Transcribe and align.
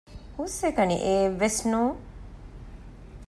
ހުސްއެކަނި 0.37 0.95
އެއެއް 1.03 1.37
ވެސް 1.41 1.61
ނޫން 1.71 1.97